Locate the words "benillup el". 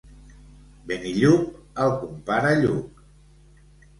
0.91-1.93